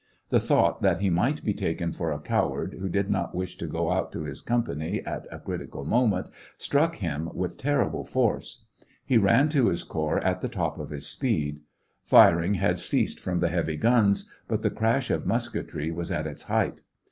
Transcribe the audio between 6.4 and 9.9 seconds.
struck him with terrible force. He ran to his